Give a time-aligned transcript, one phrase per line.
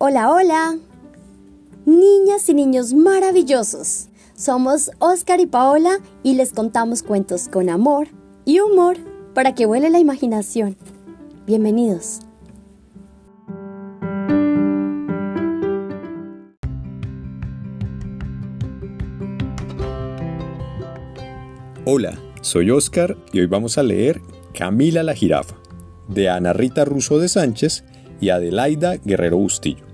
[0.00, 0.78] Hola, hola.
[1.84, 4.06] Niñas y niños maravillosos.
[4.36, 8.06] Somos Oscar y Paola y les contamos cuentos con amor
[8.44, 8.96] y humor
[9.34, 10.76] para que vuele la imaginación.
[11.46, 12.20] Bienvenidos.
[21.84, 24.20] Hola, soy Oscar y hoy vamos a leer
[24.54, 25.56] Camila la jirafa,
[26.06, 27.82] de Ana Rita Russo de Sánchez
[28.20, 29.87] y Adelaida Guerrero Bustillo.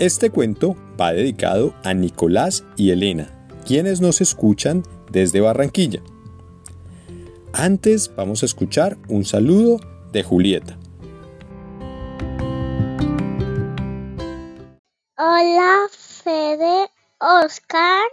[0.00, 3.28] Este cuento va dedicado a Nicolás y Elena,
[3.66, 6.00] quienes nos escuchan desde Barranquilla.
[7.52, 9.78] Antes vamos a escuchar un saludo
[10.10, 10.78] de Julieta.
[15.18, 16.88] Hola, Fede,
[17.18, 18.08] Oscar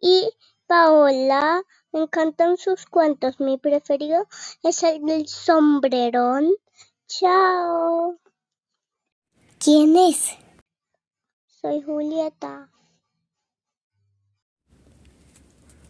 [0.00, 0.28] y
[0.66, 1.62] Paola.
[1.92, 3.38] Me encantan sus cuentos.
[3.38, 4.26] Mi preferido
[4.64, 6.50] es el del sombrerón.
[7.06, 8.18] Chao.
[9.60, 10.36] ¿Quién es?
[11.60, 12.70] Soy Julieta.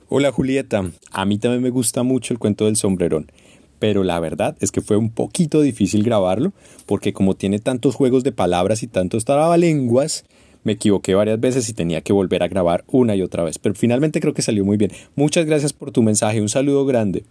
[0.09, 3.31] Hola Julieta, a mí también me gusta mucho el cuento del sombrerón,
[3.79, 6.53] pero la verdad es que fue un poquito difícil grabarlo
[6.87, 10.25] porque como tiene tantos juegos de palabras y tantos trabalenguas,
[10.65, 13.77] me equivoqué varias veces y tenía que volver a grabar una y otra vez, pero
[13.77, 14.91] finalmente creo que salió muy bien.
[15.15, 17.25] Muchas gracias por tu mensaje, un saludo grande.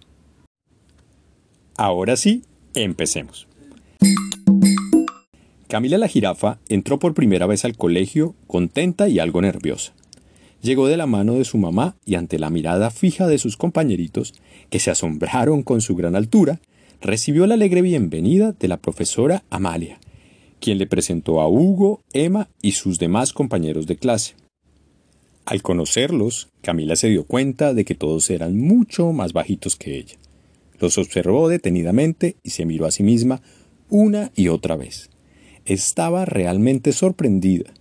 [1.76, 3.50] Ahora sí, empecemos.
[5.70, 9.94] Camila la jirafa entró por primera vez al colegio contenta y algo nerviosa.
[10.64, 14.34] Llegó de la mano de su mamá y ante la mirada fija de sus compañeritos,
[14.72, 16.60] que se asombraron con su gran altura,
[17.02, 20.00] recibió la alegre bienvenida de la profesora Amalia,
[20.60, 24.34] quien le presentó a Hugo, Emma y sus demás compañeros de clase.
[25.46, 30.16] Al conocerlos, Camila se dio cuenta de que todos eran mucho más bajitos que ella.
[30.80, 33.44] Los observó detenidamente y se miró a sí misma
[33.88, 35.12] una y otra vez
[35.70, 37.72] estaba realmente sorprendida.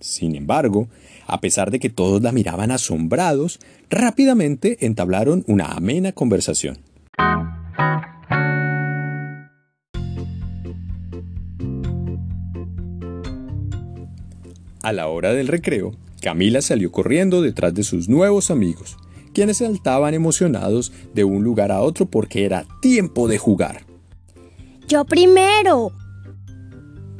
[0.00, 0.88] Sin embargo,
[1.26, 3.58] a pesar de que todos la miraban asombrados,
[3.90, 6.78] rápidamente entablaron una amena conversación.
[14.82, 18.98] A la hora del recreo, Camila salió corriendo detrás de sus nuevos amigos,
[19.32, 23.86] quienes saltaban emocionados de un lugar a otro porque era tiempo de jugar.
[24.86, 25.92] Yo primero,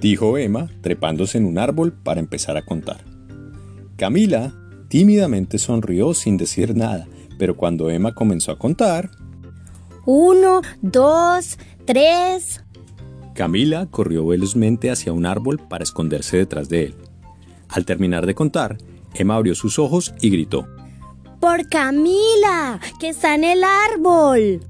[0.01, 3.05] dijo Emma, trepándose en un árbol para empezar a contar.
[3.97, 4.53] Camila
[4.89, 7.07] tímidamente sonrió sin decir nada,
[7.39, 9.11] pero cuando Emma comenzó a contar...
[10.07, 12.63] Uno, dos, tres.
[13.35, 16.95] Camila corrió velozmente hacia un árbol para esconderse detrás de él.
[17.69, 18.77] Al terminar de contar,
[19.15, 20.69] Emma abrió sus ojos y gritó.
[21.41, 22.81] ¡Por Camila!
[23.01, 24.61] ¡Que está en el árbol!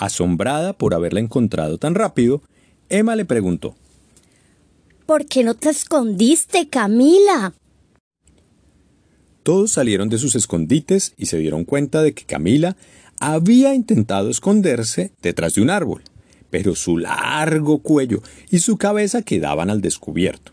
[0.00, 2.40] Asombrada por haberla encontrado tan rápido,
[2.88, 3.76] Emma le preguntó
[5.04, 7.52] ¿Por qué no te escondiste, Camila?
[9.42, 12.78] Todos salieron de sus escondites y se dieron cuenta de que Camila
[13.18, 16.02] había intentado esconderse detrás de un árbol,
[16.48, 20.52] pero su largo cuello y su cabeza quedaban al descubierto.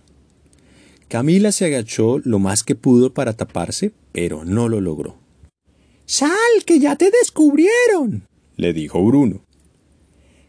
[1.08, 5.16] Camila se agachó lo más que pudo para taparse, pero no lo logró.
[6.06, 6.32] Sal,
[6.66, 9.42] que ya te descubrieron, le dijo Bruno.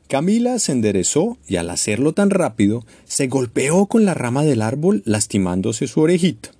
[0.08, 5.02] Camila se enderezó y al hacerlo tan rápido se golpeó con la rama del árbol
[5.04, 6.50] lastimándose su orejita.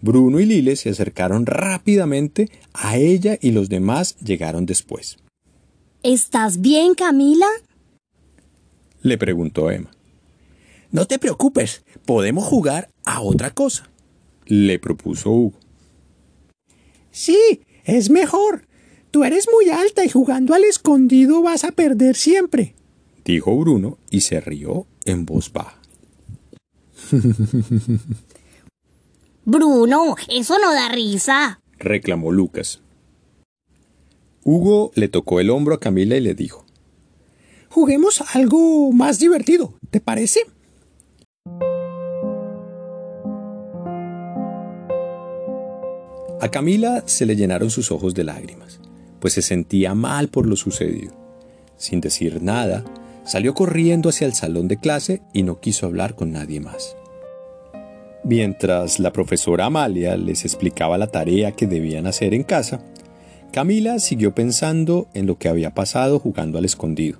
[0.00, 5.16] Bruno y Lile se acercaron rápidamente a ella y los demás llegaron después.
[6.02, 7.46] ¿Estás bien, Camila?
[9.02, 9.90] le preguntó Emma.
[10.90, 13.90] No te preocupes, podemos jugar a otra cosa,
[14.46, 15.58] le propuso Hugo.
[17.10, 18.67] Sí, es mejor.
[19.10, 22.74] Tú eres muy alta y jugando al escondido vas a perder siempre,
[23.24, 25.78] dijo Bruno y se rió en voz baja.
[29.44, 32.82] Bruno, eso no da risa, reclamó Lucas.
[34.44, 36.64] Hugo le tocó el hombro a Camila y le dijo
[37.70, 40.40] Juguemos algo más divertido, ¿te parece?
[46.40, 48.80] A Camila se le llenaron sus ojos de lágrimas,
[49.20, 51.12] pues se sentía mal por lo sucedido.
[51.76, 52.84] Sin decir nada,
[53.24, 56.96] salió corriendo hacia el salón de clase y no quiso hablar con nadie más.
[58.24, 62.80] Mientras la profesora Amalia les explicaba la tarea que debían hacer en casa,
[63.52, 67.18] Camila siguió pensando en lo que había pasado jugando al escondido.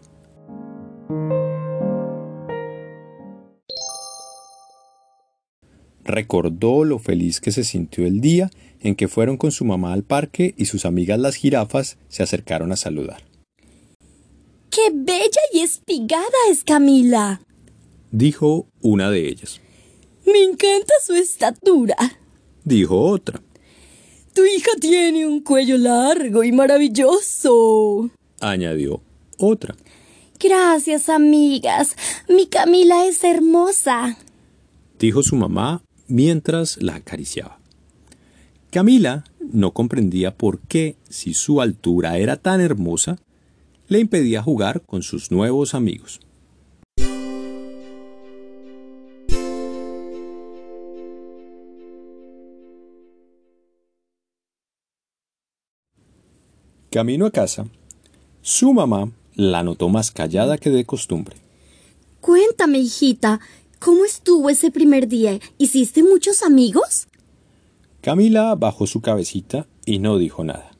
[6.04, 10.02] Recordó lo feliz que se sintió el día en que fueron con su mamá al
[10.02, 13.22] parque y sus amigas las jirafas se acercaron a saludar.
[14.70, 17.40] ¡Qué bella y espigada es Camila!
[18.10, 19.60] dijo una de ellas.
[20.26, 21.96] Me encanta su estatura,
[22.64, 23.42] dijo otra.
[24.34, 28.10] Tu hija tiene un cuello largo y maravilloso,
[28.40, 29.02] añadió
[29.38, 29.74] otra.
[30.38, 31.96] Gracias, amigas.
[32.28, 34.16] Mi Camila es hermosa,
[34.98, 37.57] dijo su mamá mientras la acariciaba.
[38.70, 43.18] Camila no comprendía por qué, si su altura era tan hermosa,
[43.88, 46.20] le impedía jugar con sus nuevos amigos.
[56.90, 57.66] Camino a casa,
[58.42, 61.36] su mamá la notó más callada que de costumbre.
[62.20, 63.40] Cuéntame, hijita,
[63.78, 65.38] ¿cómo estuvo ese primer día?
[65.56, 67.08] ¿Hiciste muchos amigos?
[68.08, 70.70] Camila bajó su cabecita y no dijo nada.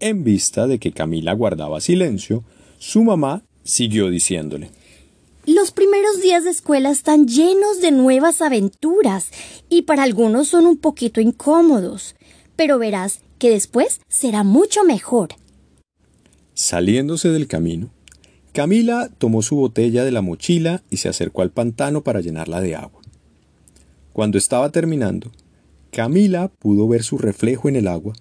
[0.00, 2.42] En vista de que Camila guardaba silencio,
[2.78, 4.70] su mamá siguió diciéndole
[5.44, 9.28] Los primeros días de escuela están llenos de nuevas aventuras
[9.68, 12.16] y para algunos son un poquito incómodos,
[12.56, 15.34] pero verás que después será mucho mejor.
[16.54, 17.90] Saliéndose del camino,
[18.52, 22.74] Camila tomó su botella de la mochila y se acercó al pantano para llenarla de
[22.74, 23.02] agua.
[24.14, 25.30] Cuando estaba terminando,
[25.90, 28.14] Camila pudo ver su reflejo en el agua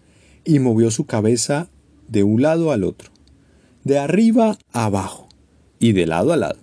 [0.45, 1.69] y movió su cabeza
[2.07, 3.11] de un lado al otro,
[3.83, 5.27] de arriba a abajo
[5.79, 6.59] y de lado a lado.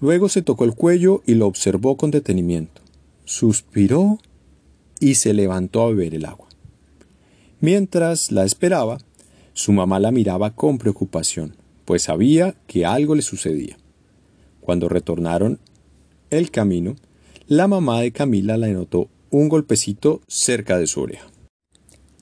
[0.00, 2.80] Luego se tocó el cuello y lo observó con detenimiento.
[3.24, 4.18] Suspiró
[4.98, 6.48] y se levantó a beber el agua.
[7.60, 8.98] Mientras la esperaba,
[9.52, 13.76] su mamá la miraba con preocupación, pues sabía que algo le sucedía.
[14.60, 15.58] Cuando retornaron
[16.30, 16.96] el camino,
[17.46, 21.26] la mamá de Camila le notó un golpecito cerca de su oreja.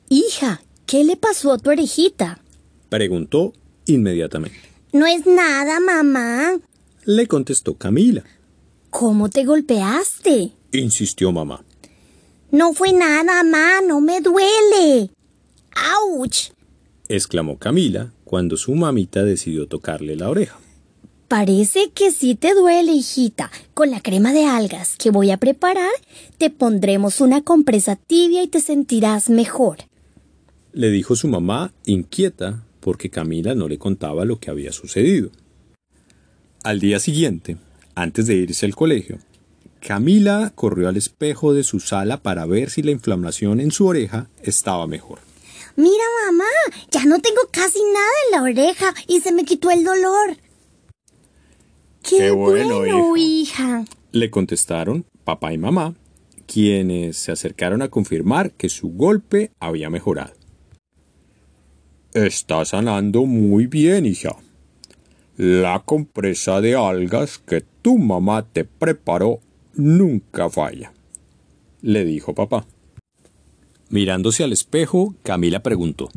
[0.08, 2.40] Hija, ¿qué le pasó a tu orejita?
[2.88, 3.52] preguntó
[3.86, 4.58] inmediatamente.
[4.92, 6.58] No es nada, mamá,
[7.04, 8.24] le contestó Camila.
[8.90, 10.52] ¿Cómo te golpeaste?
[10.72, 11.64] insistió mamá.
[12.50, 15.10] No fue nada, mamá, no me duele.
[15.74, 16.52] ¡Auch!
[17.08, 20.58] exclamó Camila cuando su mamita decidió tocarle la oreja.
[21.28, 23.50] Parece que sí te duele, hijita.
[23.74, 25.90] Con la crema de algas que voy a preparar,
[26.38, 29.76] te pondremos una compresa tibia y te sentirás mejor.
[30.72, 35.30] Le dijo su mamá, inquieta, porque Camila no le contaba lo que había sucedido.
[36.64, 37.58] Al día siguiente,
[37.94, 39.18] antes de irse al colegio,
[39.86, 44.30] Camila corrió al espejo de su sala para ver si la inflamación en su oreja
[44.42, 45.18] estaba mejor.
[45.76, 49.84] Mira, mamá, ya no tengo casi nada en la oreja y se me quitó el
[49.84, 50.38] dolor.
[52.08, 53.84] ¡Qué, bueno, hija!
[54.12, 55.94] Le contestaron papá y mamá,
[56.46, 60.32] quienes se acercaron a confirmar que su golpe había mejorado.
[62.14, 64.34] Está sanando muy bien, hija.
[65.36, 69.40] La compresa de algas que tu mamá te preparó
[69.74, 70.92] nunca falla,
[71.82, 72.66] le dijo papá.
[73.90, 76.08] Mirándose al espejo, Camila preguntó.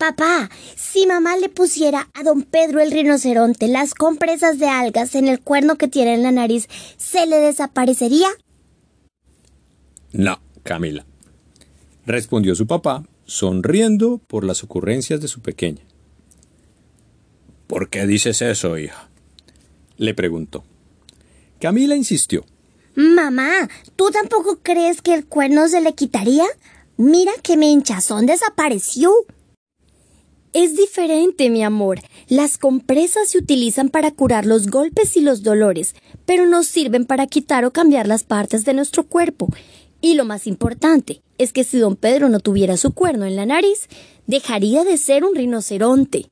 [0.00, 5.28] Papá, si mamá le pusiera a don Pedro el rinoceronte las compresas de algas en
[5.28, 8.28] el cuerno que tiene en la nariz, ¿se le desaparecería?
[10.12, 11.04] No, Camila,
[12.06, 15.82] respondió su papá, sonriendo por las ocurrencias de su pequeña.
[17.66, 19.10] ¿Por qué dices eso, hija?
[19.98, 20.64] le preguntó.
[21.60, 22.46] Camila insistió.
[22.94, 26.46] Mamá, ¿tú tampoco crees que el cuerno se le quitaría?
[26.96, 29.12] Mira que mi hinchazón desapareció.
[30.52, 32.00] Es diferente, mi amor.
[32.28, 35.94] Las compresas se utilizan para curar los golpes y los dolores,
[36.26, 39.48] pero no sirven para quitar o cambiar las partes de nuestro cuerpo.
[40.00, 43.46] Y lo más importante es que si don Pedro no tuviera su cuerno en la
[43.46, 43.88] nariz,
[44.26, 46.26] dejaría de ser un rinoceronte.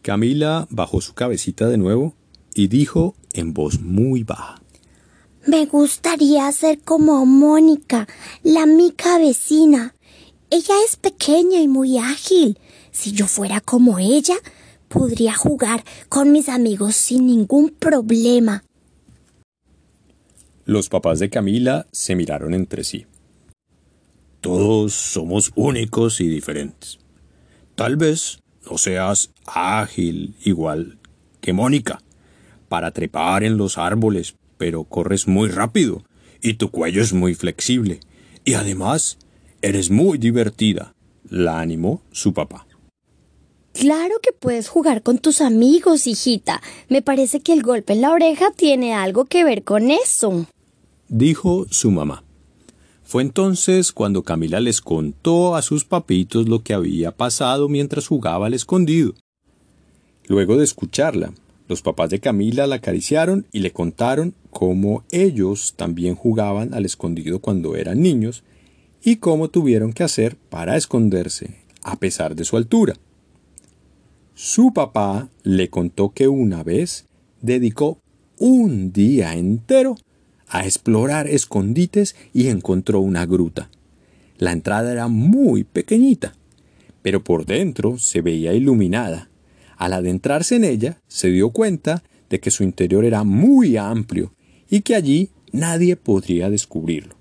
[0.00, 2.14] Camila bajó su cabecita de nuevo
[2.54, 4.62] y dijo en voz muy baja.
[5.46, 8.06] Me gustaría ser como Mónica,
[8.42, 9.94] la mica vecina.
[10.50, 12.58] Ella es pequeña y muy ágil.
[12.90, 14.36] Si yo fuera como ella,
[14.88, 18.64] podría jugar con mis amigos sin ningún problema.
[20.64, 23.06] Los papás de Camila se miraron entre sí.
[24.40, 26.98] Todos somos únicos y diferentes.
[27.74, 28.40] Tal vez
[28.70, 30.98] no seas ágil igual
[31.40, 32.00] que Mónica
[32.68, 36.04] para trepar en los árboles, pero corres muy rápido
[36.40, 38.00] y tu cuello es muy flexible.
[38.44, 39.18] Y además,
[39.62, 40.94] eres muy divertida,
[41.28, 42.66] la animó su papá.
[43.72, 46.60] Claro que puedes jugar con tus amigos, hijita.
[46.88, 50.46] Me parece que el golpe en la oreja tiene algo que ver con eso.
[51.08, 52.24] Dijo su mamá.
[53.04, 58.46] Fue entonces cuando Camila les contó a sus papitos lo que había pasado mientras jugaba
[58.46, 59.14] al escondido.
[60.26, 61.32] Luego de escucharla,
[61.68, 67.38] los papás de Camila la acariciaron y le contaron cómo ellos también jugaban al escondido
[67.38, 68.42] cuando eran niños
[69.02, 72.94] y cómo tuvieron que hacer para esconderse a pesar de su altura.
[74.34, 77.06] Su papá le contó que una vez
[77.40, 77.98] dedicó
[78.38, 79.96] un día entero
[80.48, 83.70] a explorar escondites y encontró una gruta.
[84.38, 86.34] La entrada era muy pequeñita,
[87.02, 89.28] pero por dentro se veía iluminada.
[89.76, 94.32] Al adentrarse en ella, se dio cuenta de que su interior era muy amplio
[94.70, 97.17] y que allí nadie podría descubrirlo.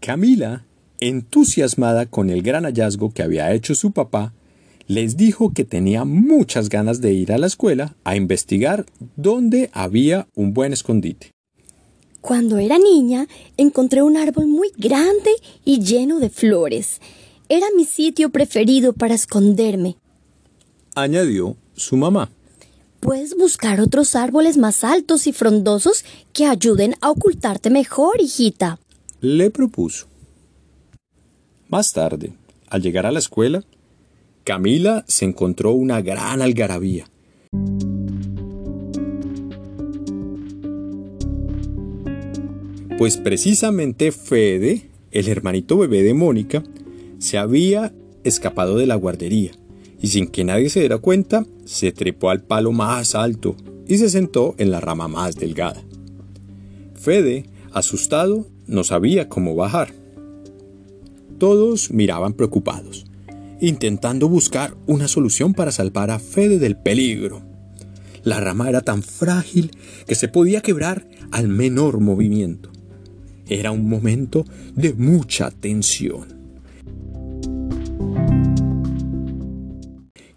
[0.00, 0.64] Camila,
[0.98, 4.32] entusiasmada con el gran hallazgo que había hecho su papá,
[4.86, 10.26] les dijo que tenía muchas ganas de ir a la escuela a investigar dónde había
[10.34, 11.32] un buen escondite.
[12.22, 13.28] Cuando era niña,
[13.58, 15.30] encontré un árbol muy grande
[15.66, 17.00] y lleno de flores.
[17.50, 19.96] Era mi sitio preferido para esconderme.
[20.94, 22.30] Añadió su mamá.
[23.00, 28.78] Puedes buscar otros árboles más altos y frondosos que ayuden a ocultarte mejor, hijita.
[29.22, 30.06] Le propuso.
[31.68, 32.32] Más tarde,
[32.70, 33.62] al llegar a la escuela,
[34.44, 37.04] Camila se encontró una gran algarabía.
[42.96, 46.64] Pues precisamente Fede, el hermanito bebé de Mónica,
[47.18, 47.92] se había
[48.24, 49.50] escapado de la guardería
[50.00, 53.54] y sin que nadie se diera cuenta, se trepó al palo más alto
[53.86, 55.82] y se sentó en la rama más delgada.
[56.94, 59.92] Fede, asustado, no sabía cómo bajar.
[61.38, 63.04] Todos miraban preocupados,
[63.60, 67.42] intentando buscar una solución para salvar a Fede del peligro.
[68.22, 69.72] La rama era tan frágil
[70.06, 72.70] que se podía quebrar al menor movimiento.
[73.48, 76.38] Era un momento de mucha tensión.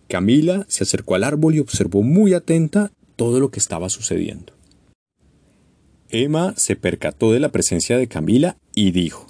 [0.07, 4.53] Camila se acercó al árbol y observó muy atenta todo lo que estaba sucediendo.
[6.13, 9.25] Emma se percató de la presencia de Camila y dijo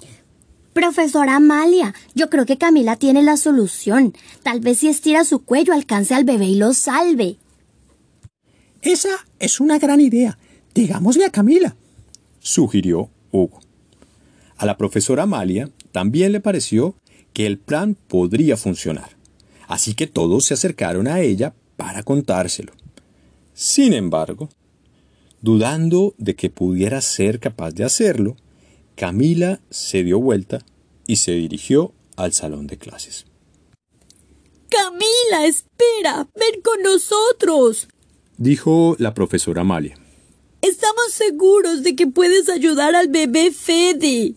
[0.74, 4.12] Profesora Amalia, yo creo que Camila tiene la solución.
[4.42, 7.36] Tal vez si estira su cuello alcance al bebé y lo salve.
[8.82, 10.38] Esa es una gran idea.
[10.74, 11.74] Digámosle a Camila,
[12.40, 13.60] sugirió Hugo.
[14.58, 16.96] A la profesora Amalia también le pareció
[17.32, 19.16] que el plan podría funcionar,
[19.68, 22.72] así que todos se acercaron a ella para contárselo.
[23.54, 24.50] Sin embargo,
[25.44, 28.34] dudando de que pudiera ser capaz de hacerlo,
[28.96, 30.64] Camila se dio vuelta
[31.06, 33.26] y se dirigió al salón de clases.
[34.70, 37.88] Camila, espera, ven con nosotros,
[38.38, 39.98] dijo la profesora Amalia.
[40.62, 44.36] Estamos seguros de que puedes ayudar al bebé Fede.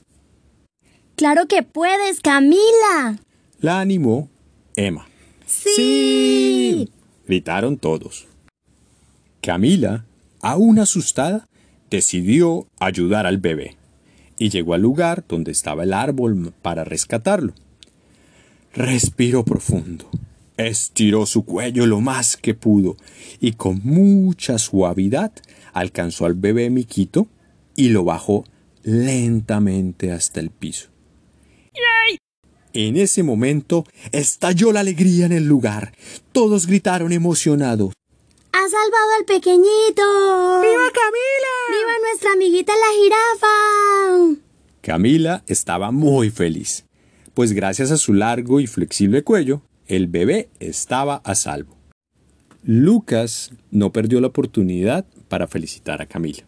[1.15, 3.17] Claro que puedes, Camila.
[3.61, 4.29] La animó
[4.75, 5.07] Emma.
[5.45, 6.89] Sí.
[7.25, 8.27] gritaron todos.
[9.41, 10.05] Camila,
[10.47, 11.45] aún asustada,
[11.89, 13.75] decidió ayudar al bebé
[14.37, 17.53] y llegó al lugar donde estaba el árbol para rescatarlo.
[18.73, 20.09] Respiró profundo,
[20.55, 22.95] estiró su cuello lo más que pudo
[23.41, 25.33] y con mucha suavidad
[25.73, 27.27] alcanzó al bebé Miquito
[27.75, 28.45] y lo bajó
[28.83, 30.87] lentamente hasta el piso.
[32.71, 35.93] En ese momento estalló la alegría en el lugar.
[36.31, 37.91] Todos gritaron emocionados.
[38.51, 40.61] ¡Ha salvado al pequeñito!
[40.61, 41.53] ¡Viva Camila!
[41.69, 44.41] ¡Viva nuestra amiguita la jirafa!
[44.81, 46.85] Camila estaba muy feliz,
[47.33, 51.75] pues gracias a su largo y flexible cuello, el bebé estaba a salvo.
[52.63, 56.43] Lucas no perdió la oportunidad para felicitar a Camila.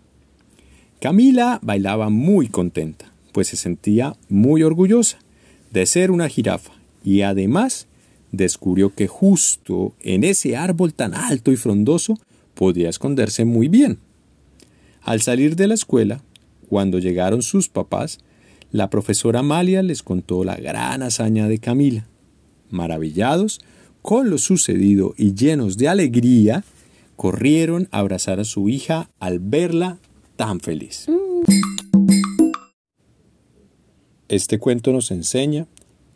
[1.02, 5.20] Camila bailaba muy contenta, pues se sentía muy orgullosa
[5.72, 6.72] de ser una jirafa
[7.04, 7.88] y además
[8.32, 12.20] descubrió que justo en ese árbol tan alto y frondoso
[12.54, 14.00] podía esconderse muy bien.
[15.02, 16.22] Al salir de la escuela,
[16.68, 18.20] cuando llegaron sus papás,
[18.72, 22.08] la profesora Amalia les contó la gran hazaña de Camila.
[22.70, 23.60] Maravillados
[24.02, 26.64] con lo sucedido y llenos de alegría,
[27.16, 30.00] corrieron a abrazar a su hija al verla
[30.36, 31.08] tan feliz.
[34.30, 35.68] Este cuento nos enseña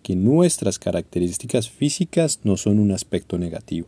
[0.04, 3.88] que nuestras características físicas no son un aspecto negativo.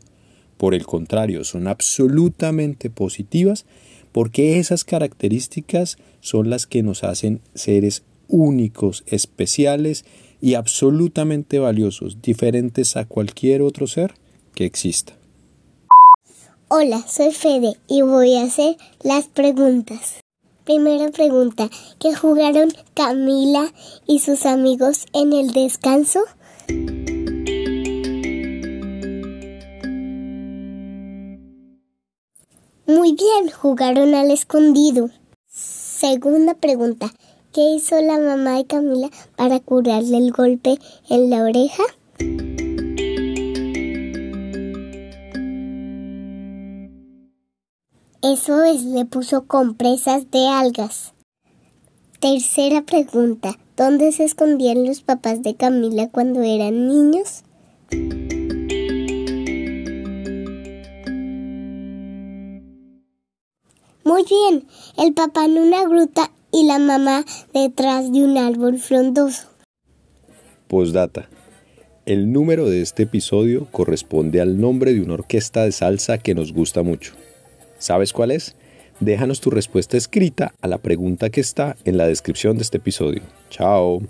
[0.58, 3.66] Por el contrario, son absolutamente positivas
[4.12, 10.06] porque esas características son las que nos hacen seres únicos, especiales
[10.42, 14.14] y absolutamente valiosos, diferentes a cualquier otro ser
[14.56, 15.14] que exista.
[16.68, 20.25] Hola, soy Fede y voy a hacer las preguntas.
[20.66, 21.70] Primera pregunta,
[22.00, 23.72] ¿qué jugaron Camila
[24.08, 26.22] y sus amigos en el descanso?
[32.88, 35.12] Muy bien, jugaron al escondido.
[35.48, 37.14] Segunda pregunta,
[37.54, 40.80] ¿qué hizo la mamá de Camila para curarle el golpe
[41.10, 41.84] en la oreja?
[48.28, 51.14] Eso es, le puso compresas de algas.
[52.20, 57.44] Tercera pregunta, ¿dónde se escondían los papás de Camila cuando eran niños?
[64.04, 64.66] Muy bien,
[64.98, 69.50] el papá en una gruta y la mamá detrás de un árbol frondoso.
[70.68, 71.30] Postdata.
[72.08, 76.54] El número de este episodio corresponde al nombre de una orquesta de salsa que nos
[76.54, 77.14] gusta mucho.
[77.86, 78.56] ¿Sabes cuál es?
[79.00, 83.22] Déjanos tu respuesta escrita a la pregunta que está en la descripción de este episodio.
[83.52, 84.02] Chao.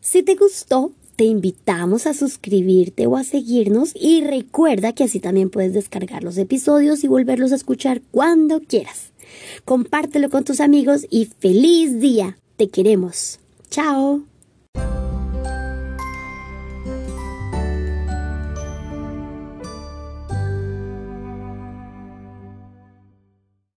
[0.00, 5.50] Si te gustó, te invitamos a suscribirte o a seguirnos y recuerda que así también
[5.50, 9.12] puedes descargar los episodios y volverlos a escuchar cuando quieras.
[9.64, 12.38] Compártelo con tus amigos y feliz día.
[12.56, 13.38] Te queremos.
[13.70, 14.29] Chao.